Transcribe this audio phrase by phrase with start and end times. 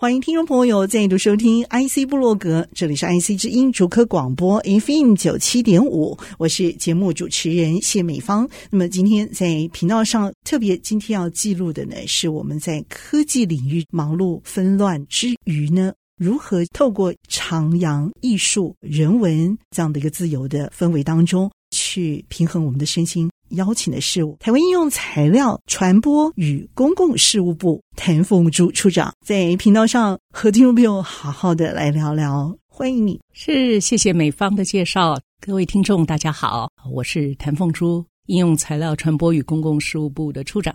[0.00, 8.48] 欢迎听众朋友再度收听 IC 部落格，这里是 IC 之音竹科广播 FM 九七点五，我是节目主持人谢美芳。
[8.70, 23.30] 那么今天在频道上特别今天要记录的呢，是我们在科技领域忙碌纷乱之余呢，如何透过徜徉艺术、人文这样的一个自由的氛围当中，去平衡我们的身心。
[23.50, 33.20] 邀请的事务台湾应用材料传播与公共事务部谭凤珠处长，在频道上和听众朋友好好的来聊聊，欢迎你。
[33.32, 40.74] 是，谢谢美方的介绍，各位听众大家好，我是谭凤珠，应用材料传播与公共事务部的处长。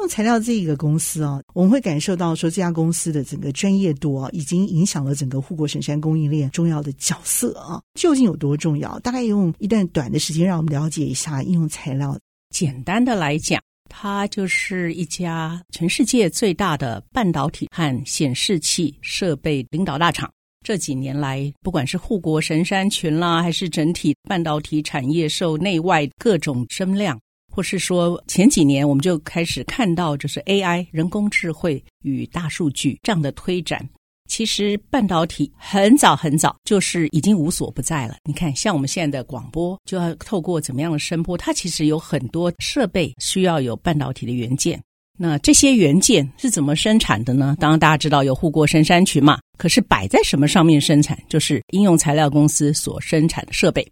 [0.00, 7.80] 用材料这一个公司啊，我们会感受到说，这家公司的整个专业度啊，已经影响了整个护国神山供应链重要的角色啊。
[7.94, 8.98] 究竟有多重要？
[9.00, 12.18] 大概用一段短的时间，让我们了解一下应用材料。
[12.48, 20.30] 简单的来讲，它就是一家全世界最大的半导体和显示器设备领导大厂。
[20.66, 27.18] 这几年来，不管是护国神山群啦，还是整体半导体产业受内外各种声量。
[27.50, 33.86] 或是说，前几年我们就开始看到，就是 AI 人工智慧与大数据这样的推展。
[34.28, 38.14] 其实半导体很早很早就是已经无所不在了。
[38.24, 44.80] 你看，像我们现在的广播，就要透过怎么样的声波，它其实有很多设备需要有半导体的元件。
[45.18, 47.56] 那这些元件是怎么生产的呢？
[47.58, 53.86] 当然大家知道有护国神山群嘛，可是摆在什么上面生产，就是应用材料公司所生产的设备。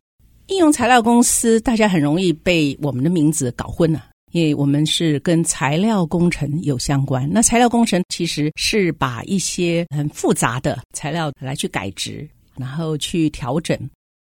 [0.49, 7.29] 应用材料公司，大家很容易被我们的名字搞混了，因为我们是跟材料工程有相关。
[7.31, 13.79] 那材料工程其实是把一些很复杂的材料来去改质，然后去调整，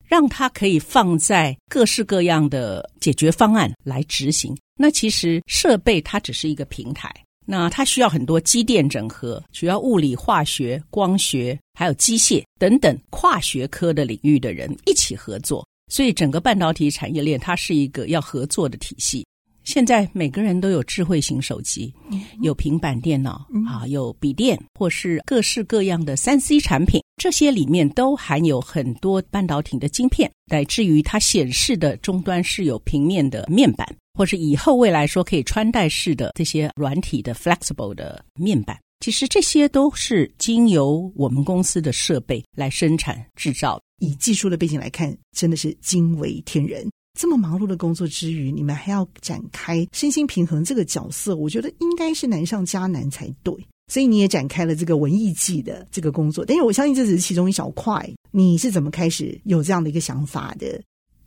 [0.07, 4.55] 让它可以放在各式各样的解决方案来执行。
[4.79, 7.13] 那其实设备它只是一个平台，
[7.45, 15.67] 那它需要很多机电整合，需要物理、化学、光学，还有机械等等跨学科的领域的人一起合作。
[15.87, 19.25] 所以，整个半导体产业链它是一个要合作的体系。
[19.63, 21.93] 现在每个人都有智慧型手机，
[22.41, 38.77] 有平板电脑啊，有笔电，或是各式各样的三 C 产品，这些里面都含有很多半导体的晶片，乃至于它显示的终端是有平面的面板，或是以后未来说可以穿戴式的这些软体的 flexible 的面板。
[39.03, 43.77] 其实这些都是经由我们公司的设备来生产制造。
[43.99, 46.89] 以技术的背景来看，真的是惊为天人。
[47.19, 53.53] 这么忙碌的工作之余，你们还要展开身心平衡这个角色，我觉得应该是难上加难才对。
[53.91, 58.09] 所以你也展开了这个文艺季的这个工作，但是我相信这只是其中一小块。
[58.31, 60.81] 你是怎么开始有这样的一个想法的？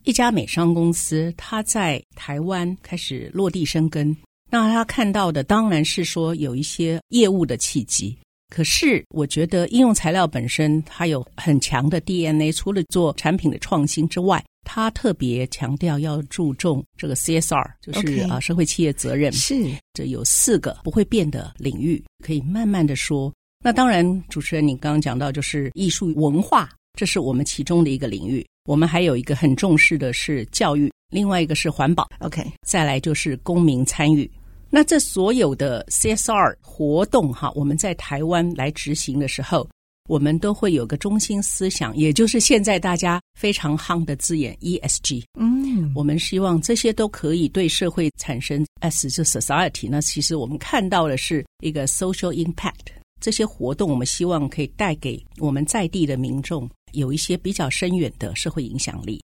[0.04, 4.16] 一家美商公司，它在台湾开始落地生根。
[4.50, 8.16] 那他看到的当然是说有一些业务的契机，
[8.48, 19.32] 可是我觉得应用材料本身它有很强的 DNA，除了做产品的创新之外，它特别强调要注重这个 CSR，就是啊社会企业责任。
[19.32, 23.32] 是，这有四个不会变的领域，可以慢慢的说。
[23.64, 28.46] 那当然，主持人你刚刚讲到就是艺术文化，这是我们其中的一个领域。
[28.66, 30.90] 我们还有一个很重视的是教育。
[31.08, 34.28] 另外一个是环保，OK，再来就是公民参与。
[34.68, 39.66] 那这所有的 CSR 活动哈，我们在台湾来执行的时候，
[40.08, 45.22] 我们都会有个中心思想，也就是现在大家非常夯的字眼 ESG。
[45.38, 49.88] 嗯，我们希望这些都可以对社会产生 S 就 society。
[49.88, 52.92] 那其实我们看到的是一个 social impact。
[53.18, 59.22] 这些活动我们希望可以带给我们在地的民众有一些比较深远的社会影响力。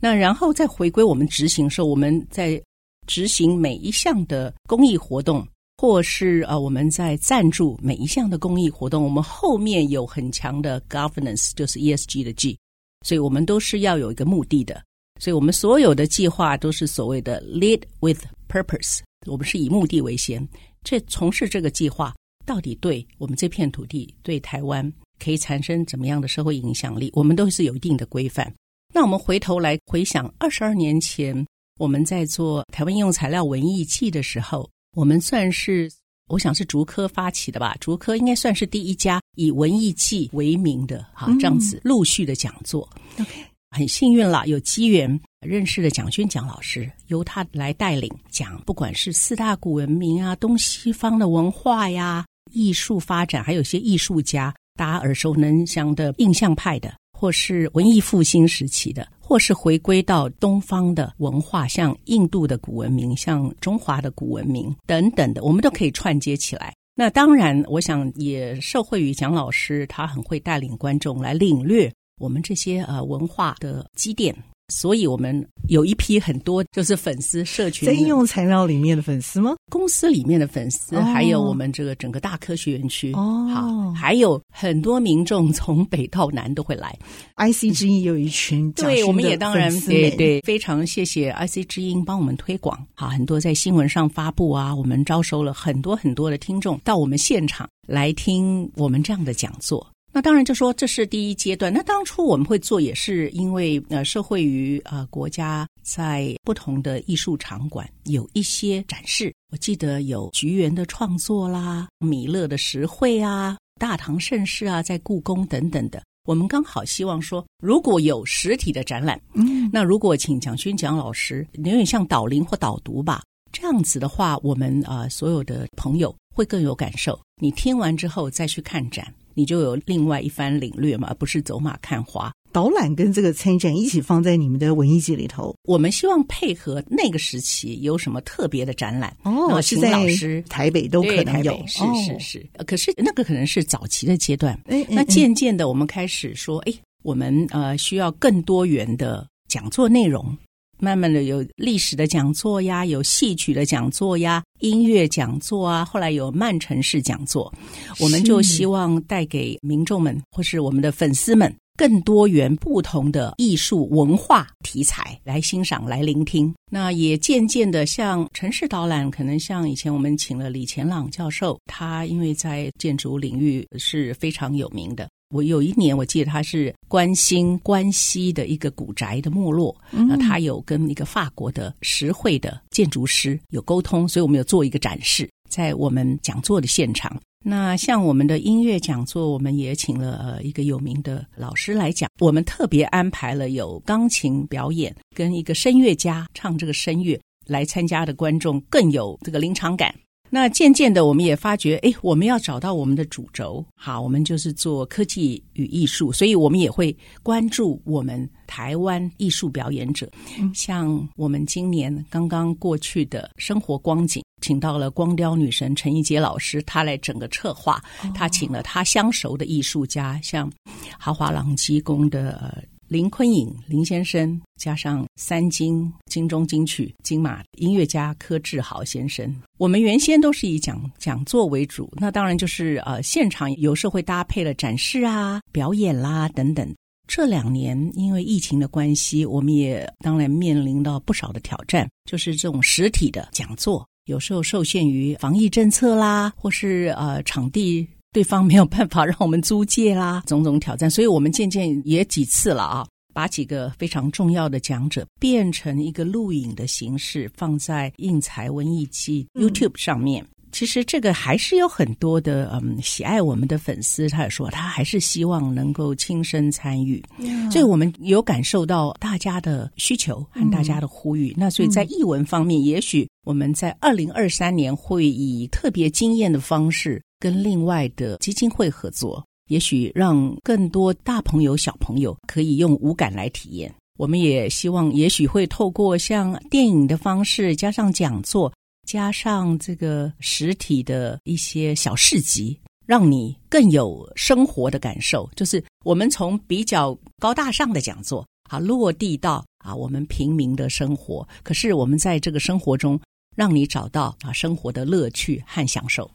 [0.00, 2.60] 那然后再回归我们执行的时候，我们在
[3.06, 12.58] 执行每一项的公益活动，或是呃我们在赞助每一项的公益活动，我们后面有很强的 governance，就是 ESG 的 G，
[13.06, 14.82] 所以我们都是要有一个目的的，
[15.20, 20.46] 所以我们所有的计划都是所谓的 lead with purpose，我们是以目的为先，
[20.82, 22.12] 这从事这个计划
[22.44, 28.52] 到底对我们这片土地、对台湾可以产生怎么样的社会影响力，我们都是有一定的规范。
[28.94, 31.46] 那我们回头来回想，二十二年前
[31.78, 35.90] 我们在做台湾应用材料文艺季的时候，我们算是
[36.28, 37.76] 我想是竹科发起的吧？
[37.80, 42.88] 竹科应该算是第一家以文艺季为名的哈，这样子陆续的讲座。
[43.18, 43.30] OK，
[43.70, 66.74] 很幸运了，有机缘认识了蒋勋蒋老师，由他来带领讲，不管是四大古文明啊、东西方的文化呀、艺术发展，还有一些艺术家，大家耳熟能详的印象派的，或是文艺复兴时期的，或是回归到东方的文化，像印度的古文明，像中华的古文明等等的，我们都可以串接起来。
[66.96, 71.88] 那当然，我想也受惠于蒋老师，他很会带领观众来领略
[72.20, 74.36] 我们这些呃文化的积淀。
[74.72, 79.54] 所以我们有一批很多就是粉丝社群在应用材料里面的粉丝吗？
[79.70, 86.96] 公司里面的粉丝，哦、还有我们这个整个大科学园区哦，好，还有很多民众从北到南都会来。
[87.36, 99.86] IC 之音有一群、嗯，对，我们也当然对对，非常谢谢 IC 之音帮我们推广，好，很多在新闻上发布啊，我们招收了很多很多的听众到我们现场来听我们这样的讲座。
[100.12, 101.72] 那当然就说这是第一阶段。
[101.72, 109.34] 那当初我们会做，也是因为呃，社会与呃国家在不同的艺术场馆有一些展示。
[109.50, 116.02] 我记得有菊园的创作啦，米勒的石绘啊，大唐盛世啊，在故宫等等的。
[116.24, 127.18] 我们刚好希望说，如果有实体的展览，嗯，那如果请蒋勋蒋老师有点像导聆或导读吧，这样子的话，我们呃所有的朋友会更有感受。
[127.40, 129.12] 你听完之后再去看展。
[129.34, 132.32] 你就有另外一番领略嘛，而不是走马看花。
[132.52, 142.46] 导览跟这个参展一起放在你们的文艺季里头，我们希望配合那个时期有什么特别的展览哦，请老师台北都可能有，是是是。
[142.58, 150.36] 哦、可是那个可能是早期的阶段，哎，那渐渐的我们开始说，哎，我们呃需要更多元的讲座内容。
[150.82, 157.54] 慢慢的有历史的讲座呀，有戏曲的讲座呀，音乐讲座啊，后来有慢城市讲座，
[158.00, 166.52] 我们就希望带给民众们或是我们的粉丝们更多元不同的艺术文化题材来欣赏、来聆听。
[166.68, 175.08] 那也渐渐的像城市导览，可能像以前我们请了李前朗教授，他因为在建筑领域是非常有名的。
[175.32, 187.18] 我有一年，我记得他是关心关西的一个古宅的没落，那、嗯、他有跟一个法国的实惠的建筑师有沟通，所以我们有做一个展示在我们讲座的现场。
[187.44, 199.92] 那像我们的音乐讲座，我们也请了呃一个有名的老师来讲，我们特别安排了有钢琴表演跟一个声乐家唱这个声乐来参加的观众更有这个临场感。
[200.34, 203.62] 那渐渐的，我们也发觉，哎，我们要找到我们的主轴。
[203.74, 210.10] 好，我们就是做科技与艺术，所以我们也会关注我们台湾艺术表演者。
[210.38, 217.78] 嗯，像我们今年刚刚过去的生活光景，请到了光雕女神陈怡杰老师，她来整个策划。
[218.14, 220.50] 她请了她相熟的艺术家，像
[220.98, 222.64] 豪华朗机工的。
[222.92, 236.70] 林坤颖林先生，加上三金金钟金曲金马音乐家柯志豪先生，我们原先都是以讲讲座为主，那当然就是呃现场有时候会搭配了展示啊、表演啦等等。
[237.08, 247.88] 这两年因为疫情的关系，我们也当然面临到不少的挑战，就是这种实体的讲座有时候受限于防疫政策啦，或是呃场地。
[248.12, 260.22] 对方没有办法让我们租借啦， 种种挑战，所以我们渐渐也几次了啊，把几个非常重要的讲者变成一个录影的形式，放在映才文艺季 YouTube 上面。
[260.22, 267.02] 嗯其实这个还是有很多的嗯喜爱我们的粉丝，他也说他还是希望能够亲身参与.
[267.50, 271.30] 所以我们有感受到大家的需求和大家的呼吁。
[271.30, 283.72] 嗯、那所以在译文方面，嗯、也许我们在二零二三年会以特别惊艳的方式跟另外的基金会合作，也许让更多大朋友小朋友可以用五感来体验。
[283.96, 288.52] 我们也希望，也许会透过像电影的方式加上讲座。
[288.84, 295.30] 加上这个实体的一些小市集，让你更有生活的感受。
[295.36, 301.26] 就是我们从比较高大上的讲座啊，落地到啊我们平民的生活。
[301.44, 303.00] 可是我们在这个生活中，
[303.36, 306.10] 让你找到啊生活的乐趣和享受。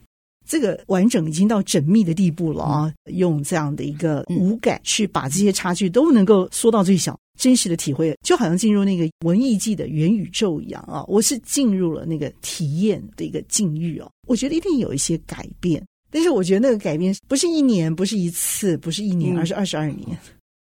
[0.48, 2.92] 这个完整已经到缜密的地步了啊！
[3.04, 7.16] 嗯、用这样的一个五感去把这些差距都能够缩到最小。
[7.38, 11.04] 真实的体会，就好像进入那个文艺季的元宇宙一样啊！
[11.06, 14.10] 我是进入了那个体验的一个境遇哦。
[14.26, 20.18] 我觉得一定有一些改变，但是我觉得那个改变不是一年，不是一次，不是一年，嗯、而是二十二年。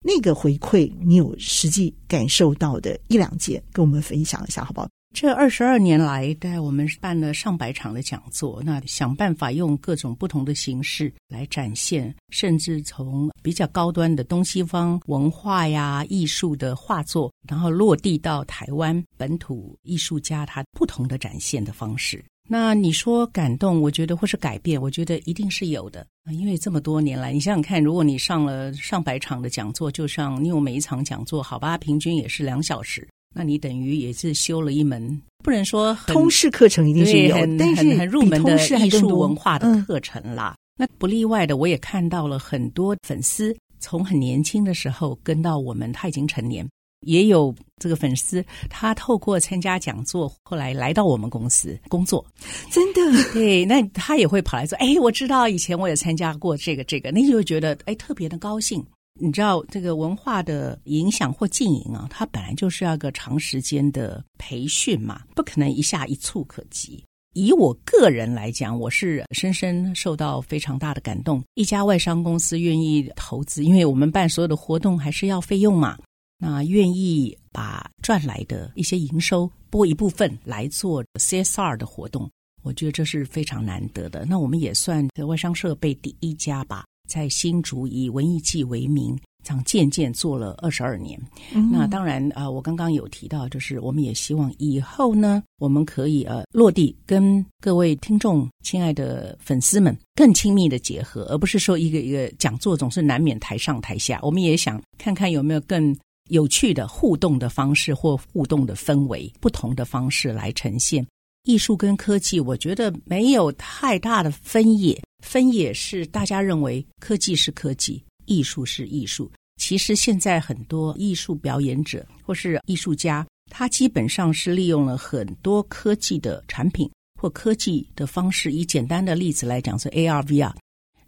[0.03, 4.89] 那个回馈，你有实际感受到的一两件，跟我们分享一下，好不好？
[5.15, 22.25] 这二十二年来，大概我们办了上百场的讲座，那想办法用各种不同的形式来展现，甚至从比较高端的东西方文化呀、艺术的画作，然后落地到台湾本土艺术家他不同的展现的方式。
[22.49, 26.07] 那你说感动，我觉得或是改变，我觉得一定是有的。
[26.33, 33.07] 因为这么多年来，你想想看，如果你上了上百场的讲座，就上你有每一场讲座，好吧，平均也是两小时。
[33.33, 40.55] 那你等于也是修了一门，不能说通识课程一定是有，但是很很入门的艺术文化的课程啦。
[40.57, 46.69] 嗯、那不例外的，我也看到了很多粉丝从很年轻的时候跟到我们，他已经成年，
[47.07, 52.25] 也有这个粉丝他透过参加讲座，后来来到我们公司工作。
[52.71, 53.01] 真的，
[53.33, 58.85] 对，那他也会跑来说：“哎，我知道以前我也参加过这个这个。”那就会觉得哎特别的高兴。
[59.21, 67.05] 你知道这个文化的影响或经营啊，它本来就是要个长时间的培训嘛，不可能一下一蹴可及。
[67.35, 71.43] 以我个人来讲，我是深深受到非常大的感动。
[71.55, 75.99] 一家外商公司愿意投资，因为我们办所有的活动还是要费用嘛，
[76.39, 82.31] 那愿意把赚来的一些营收拨一部分来做 CSR 的活动，
[82.63, 84.27] 我觉得这是非常难得的。
[84.27, 86.85] 那我们也算外商设备第一家吧。
[87.13, 89.15] 在新竹以文艺季为名，
[89.45, 91.21] 这样渐渐做了二十二年。
[91.55, 104.19] 嗯、那当然啊、呃，我刚刚有提到，就是我们也希望以后呢，我们可以呃落地跟各位听众、亲爱的粉丝们更亲密的结合，而不是说一个一个讲座总是难免台上台下。
[104.23, 105.95] 我们也想看看有没有更
[106.31, 111.07] 有趣的互动的方式或互动的氛围，不同的方式来呈现
[111.45, 112.39] 艺术跟科技。
[112.39, 115.01] 我觉得没有太大的分野。
[115.25, 119.31] 分野是大家认为科技是科技，艺术是艺术。
[119.57, 128.51] 其实现在很多艺术表演者或是艺术家，他基本上是利用了很多科技的产品或科技的方式。
[128.51, 130.53] 以简单的例子来讲，是 AR、VR，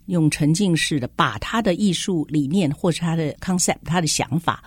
[0.07, 4.63] 用沉浸式的把他的艺术理念或是他的 concept、他的想法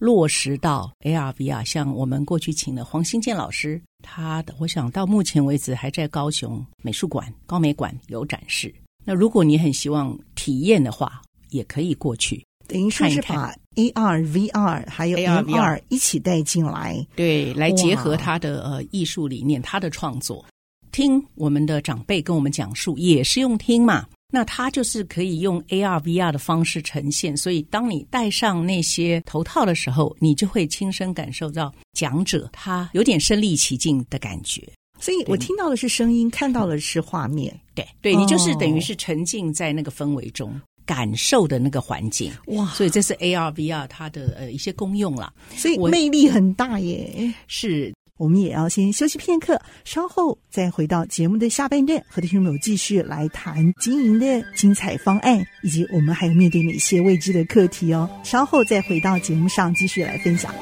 [0.00, 1.64] 落实到 AR、VR。
[1.64, 8.74] 像我们过去请的黄新建老师，他的我想到目前为止还在高雄美术馆、高美馆有展示。
[9.04, 20.44] 那如果你很希望体验的话，也可以过去，等于说是把 AR、VR 还有 MR 一起带进来，对，来结合他的呃艺术理念、他的创作。
[20.92, 24.06] 听我们的长辈跟我们讲述，也是用听嘛。
[24.30, 27.36] 那它就是可以用 AR、VR 的方式呈现。
[27.36, 34.66] 所以，当你戴上那些头套的时候，你就会亲身感受到讲者他有点身临其境的感觉。
[34.98, 37.58] 所以我听到的是声音，看到的是画面。
[37.74, 42.30] 对，对，你就是等于是沉浸在那个氛围中，哦、感受的那个环境。
[42.48, 42.66] 哇！
[42.74, 45.32] 所以这是 AR、VR 它的呃一些功用啦。
[45.56, 47.32] 所以魅力很大耶。
[47.46, 58.06] 是，我们也要先休息片刻，稍后再回到节目的下半段，和听众朋友继续来谈经营的精彩方案，以及我们还有面对哪些未知的课题哦。
[58.22, 60.54] 稍后再回到节目上继续来分享。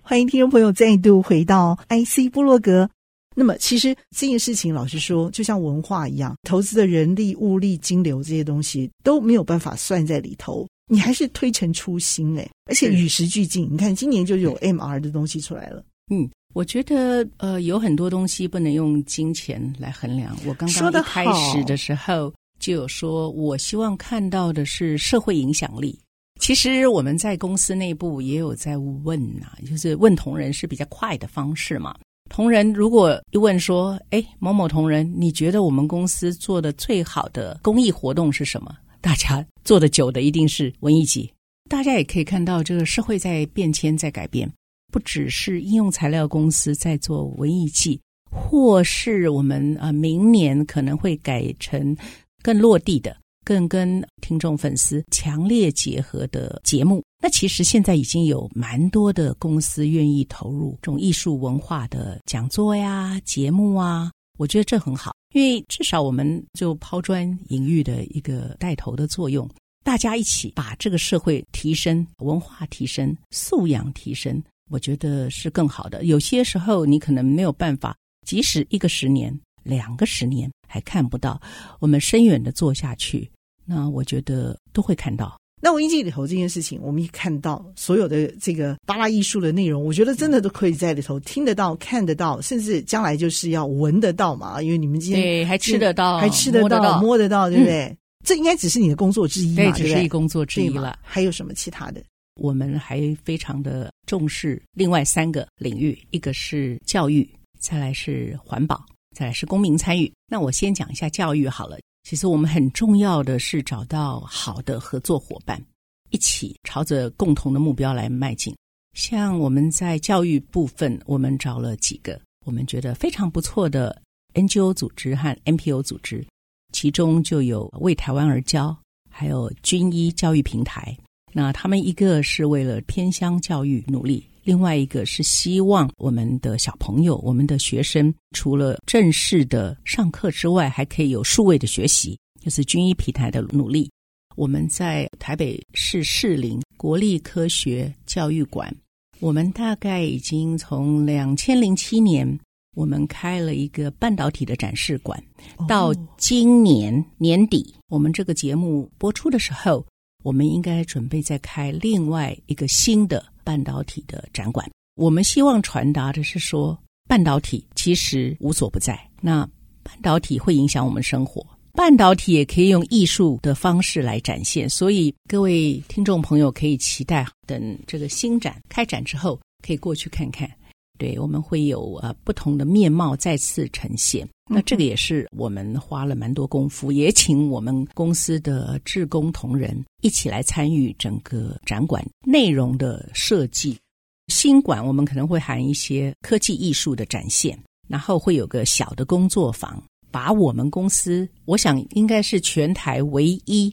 [0.00, 2.88] 欢迎听众朋友再度回到 IC 部落格。
[3.36, 10.66] 那么，其实这件事情，老实说，就像文化一样，投资的人力、物力、金流这些东西都没有办法算在里头。
[10.92, 13.68] 你还是推陈出新哎，而且与时俱进。
[13.70, 15.84] 你看，今年就有 MR 的东西出来了。
[16.10, 20.36] 嗯，我觉得呃，有很多东西不能用金钱来衡量。
[20.44, 25.96] 我刚刚一开始的时候就有说，我希望看到的是社会影响力。
[26.40, 31.94] 其实我们在公司内部也有在问呐、啊，就是问同仁是比较快的方式嘛。
[32.28, 41.32] 同仁如果一问说：“哎，某某同仁，你觉得我们公司做的最好的公益活动是什么？”大家做的久的一定是文艺季。
[41.68, 44.50] 大家也可以看到，这个社会在变迁，在改变，
[44.92, 51.96] 不只是应用材料公司在做文艺季，或是我们啊明年可能会改成
[52.42, 53.16] 更落地的。
[53.42, 69.46] 更跟听众粉丝强烈结合的节目，那其实现在已经有蛮多的公司愿意投入这种艺术文化的讲座呀、节目啊，我觉得这很好，因为至少我们就抛砖引玉的一个带头的作用，
[69.84, 76.06] 大家一起把这个社会提升、文化提升、素养提升，我觉得是更好的。
[76.06, 77.94] 有些时候你可能没有办法，
[78.26, 81.38] 即使一个十年、两个十年还看不到，
[81.78, 83.30] 我们深远的做下去。
[83.66, 85.38] 那我觉得都会看到。
[85.62, 94.62] 那文艺季里头这件事情，我们一看到所有的这个八大艺术的内容，我觉得真的都可以在里头听得到、看得到，甚至将来就是要闻得到嘛。
[94.62, 97.84] 因为你们今天对还吃得到，还吃得到、摸得到，摸得到对不对？
[97.84, 100.98] 嗯、这应该只是你的工作之一嘛，对，只是一工作之一了。
[101.02, 102.02] 还有什么其他的？
[102.40, 108.82] 我们还非常的重视另外三个领域，一个是教育，再来是环保，
[109.14, 110.10] 再来是公民参与。
[110.26, 111.76] 那我先讲一下教育好了。
[112.02, 115.62] 其实我们很重要的是找到好的合作伙伴，
[116.10, 118.54] 一起朝着共同的目标来迈进。
[118.94, 124.00] 像我们在教育部分，我们找了几个我们觉得非常不错的
[124.34, 126.26] NGO 组织和 NPO 组织，
[126.72, 128.76] 其中就有为台湾而教，
[129.08, 130.96] 还有军医教育平台。
[131.32, 143.90] 那他们一个是为了偏乡教育努力，另外一个是希望我们的小朋友、我们的学生除了正式的上课之外，还可以有数位的学习，就是军医平台的努力。
[144.36, 148.74] 我们在台北市士林国立科学教育馆，
[149.18, 152.38] 我们大概已经从两千零七年，
[152.74, 155.22] 我们开了一个半导体的展示馆，
[155.68, 159.84] 到今年年底，我们这个节目播出的时候，
[160.22, 164.64] 我们应该准备再开另外一个新的半导体的展馆。
[164.94, 166.78] 我们希望传达的是说，
[167.08, 169.44] 半导体其实无所不在，那
[169.82, 171.44] 半导体会影响我们生活。
[171.72, 180.48] 半导体也可以用艺术的方式来展现，所以各位听众朋友可以期待，等这个新展开展之后，可以过去看看。
[180.96, 184.28] 对，我们会有呃不同的面貌再次呈现。
[184.52, 193.78] 那这个也是我们花了蛮多功夫，也请我们公司的志工同仁一起来参与整个展馆内容的设计。
[194.26, 197.56] 新馆我们可能会含一些科技艺术的展现，
[197.88, 199.80] 然后会有个小的工作坊。
[200.10, 203.72] 把我们公司，我想应该是全台唯一，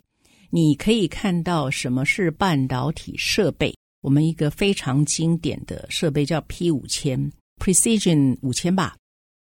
[0.52, 3.76] 你可以看到什么是半导体设备。
[4.02, 8.96] 我们一个非常经典的设备叫 P 五千 Precision 五千吧，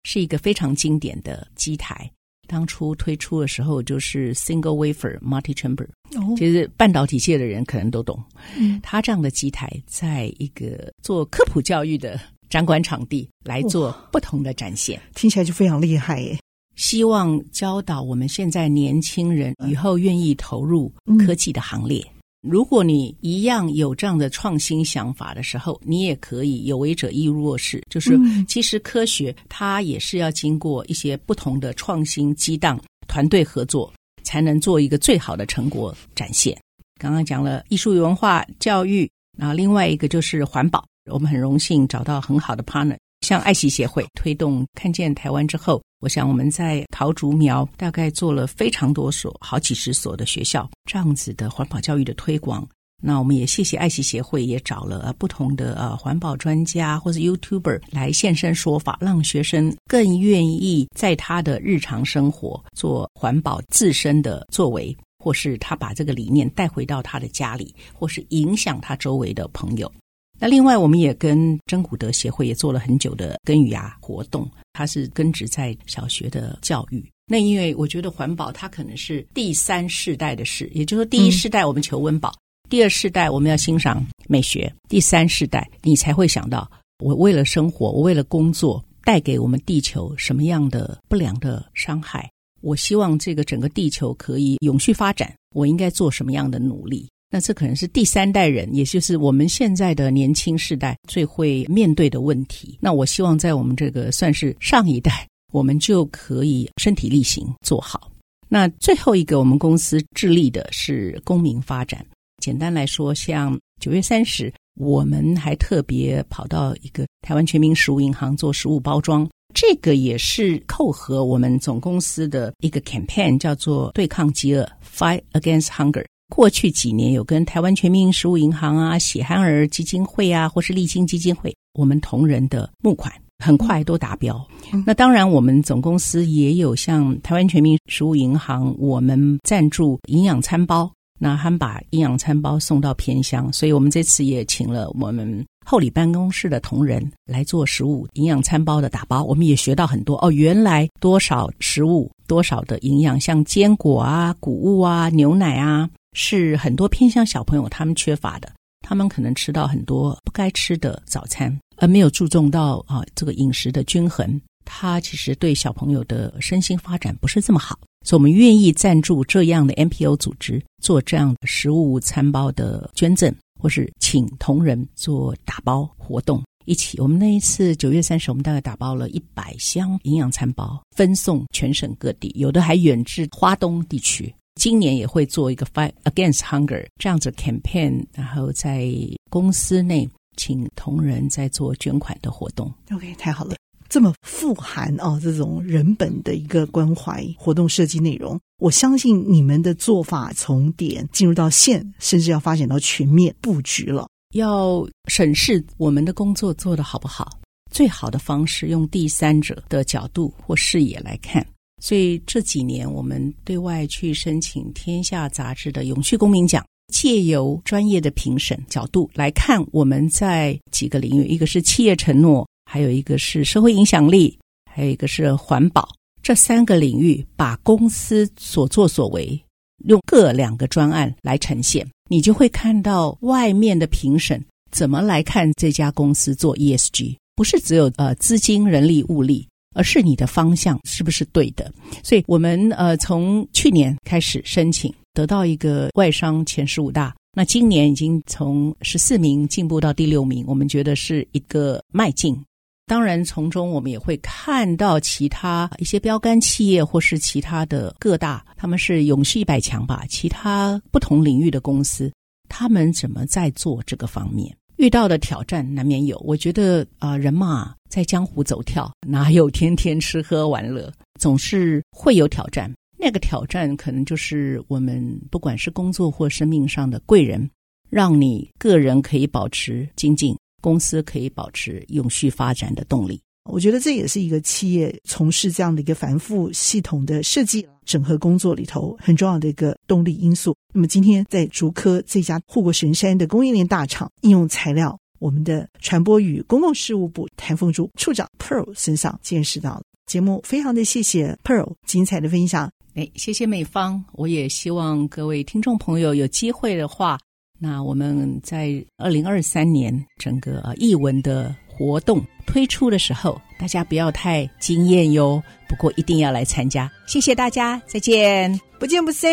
[0.03, 2.10] 是一个非常经典的机台。
[2.45, 8.22] 当初推出的时候就是 Single Wafer Multi Chamber，哦，其实半导体界的人可能都懂。
[8.57, 12.19] 嗯，他这样的机台，在一个做科普教育的
[12.50, 16.38] 展馆场地来做不同的展现，听起来就非常厉害耶。
[16.75, 20.91] 希望教导我们现在年轻人以后愿意投入
[21.25, 22.05] 科技的行列。
[22.43, 27.81] 如果你一样有这样的创新想法的时候，你也可以有为者亦若是。
[27.89, 28.19] 就是
[28.50, 33.91] 其实科学它也是要经过一些不同的创新激荡、团队合作，
[34.24, 36.57] 才能做一个最好的成果展现。
[37.00, 40.83] 刚刚讲了艺术与文化、教育，然后另外一个就是环保。
[41.09, 42.98] 我们很荣幸找到很好的 partner。
[43.24, 52.68] 像爱惜协会推动看见台湾之后，我想我们在桃竹苗大概做了非常多所、好几十所的学校这样子的环保教育的推广。
[53.01, 69.92] 那我们也谢谢爱惜协会，也找了不同的呃环保专家或者 YouTuber 来现身说法，让学生更愿意在他的日常生活做环保自身的作为，或是他把这个理念带回到他的家里，或是影响他周围的朋友。
[70.39, 77.03] 那另外，我们也跟真古德协会也做了很久的根与芽活动，它是根植在小学的教育。
[77.25, 82.33] 那因为我觉得环保它可能是第三世代的事，也就是说，第一世代我们求温饱，
[82.69, 86.69] 第二世代我们要欣赏美学，第三世代你才会想到，
[87.00, 92.29] 我为了生活，我为了工作，带给我们地球什么样的不良的伤害？
[92.59, 97.09] 我希望这个整个地球可以永续发展，我应该做什么样的努力？
[97.33, 102.77] 那这可能是第三代人，也就是我们现在的年轻世代最会面对的问题。
[102.79, 108.11] 那我希望在我们这个算是上一代，我们就可以身体力行做好。
[108.48, 112.05] 那最后一个，我们公司致力的是公民发展。
[112.37, 126.05] 简单来说，像九月三十，我们还特别跑到一个台湾全民食物银行做食物包装，这个也是扣合我们总公司的一个 campaign，叫做对抗饥饿 （Fight Against Hunger）。
[126.33, 134.43] 过去几年有跟台湾全民食物银行啊、喜憨儿基金会啊，或是励馨基金会，我们同仁的募款很快都达标。
[134.72, 150.31] 嗯、那当然，我们总公司也有向台湾全民食物银行，我们赞助营养餐包，那他们把营养餐包送到偏乡，所以我们这次也请了我们后里办公室的同仁来做食物营养餐包的打包，我们也学到很多哦。
[150.31, 155.87] 原来多少食物多少的营养，像坚果啊、谷物啊、牛奶啊。
[156.13, 176.99] 是很多偏向小朋友他们缺乏的，他们可能吃到很多不该吃的早餐，而没有注重到啊这个饮食的均衡，他其实对小朋友的身心发展不是这么好，所以我们愿意赞助这样的 NPO 组织做这样的食物餐包的捐赠，或是请同仁做打包活动一起。
[176.99, 184.33] 我们那一次九月三十，我们大概打包了一百箱营养餐包，分送全省各地，有的还远至花东地区。
[184.55, 188.87] 今年也会做一个 Fight Against Hunger 这样子 campaign，然后在
[189.29, 192.72] 公司内请同仁在做捐款的活动。
[192.92, 193.55] OK，太好了，
[193.89, 204.07] 这么富含哦这种人本的一个关怀活动设计内容，我相信你们的做法从点进入到线，甚至要发展到全面布局了。
[204.35, 207.37] 要审视我们的工作做得好不好，
[207.72, 211.46] 最好的方式用第三者的角度或视野来看。
[211.83, 224.39] 所以这几年，我们对外去申请《天下》杂志的永续公民奖，借由专业的评审角度来看，我们在几个领域，一个是企业承诺，还有一个是社会影响力，
[224.72, 225.85] 还有一个是环保，
[226.22, 229.37] 这三个领域，把公司所作所为
[229.85, 234.41] 用各两个专案来呈现，你就会看到外面的评审
[234.72, 239.46] 怎么来看这家公司做 ESG，不是只有呃资金、人力、物力。
[239.74, 241.72] 而是你的方向是不是对的？
[242.03, 247.14] 所以，我们呃从去年开始申请，得到一个外商前十五大。
[247.36, 252.40] 那今年已经从十四名进步到第六名，我们觉得是一个迈进。
[252.86, 262.12] 当然，从中我们也会看到其他一些标杆企业或是其他的各大，他们是永续一百强吧，其他不同领域的公司，
[262.50, 264.53] 他们怎么在做这个方面？
[264.77, 270.92] 遇到的挑战难免有，我觉得啊、人嘛，在江湖走跳，哪有天天吃喝玩乐？
[271.20, 272.72] 总是会有挑战。
[272.98, 277.50] 那个挑战可能就是我们不管是工作或生命上的贵人，
[277.90, 283.22] 让你个人可以保持精进，公司可以保持永续发展的动力。
[283.46, 290.56] 我觉得这也是一个企业从事这样的一个繁复系统的设计整合工作里头很重要的一个动力因素。
[290.74, 299.84] 那么今天在竹科这家护国神山的供应链大厂应用材料，我们的传播与公共事务部谭凤珠处长 Pearl 身上见识到了。
[300.06, 302.72] 节目非常的谢谢 Pearl 精彩的分享。
[302.94, 304.03] 哎，谢谢美芳。
[304.14, 307.18] 我也希望各位听众朋友有机会的话，
[307.60, 311.53] 那我们在二零二三年整个译文的。
[311.75, 315.42] 活动推出的时候，大家不要太惊艳哟。
[315.68, 316.90] 不过一定要来参加。
[317.07, 319.29] 谢谢大家，再见，不见不散。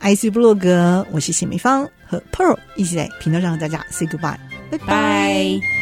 [0.00, 4.38] IC 布洛格，我是谢美芳和 Pearl 一起在频道上和大家 say goodbye，
[4.70, 5.81] 拜拜。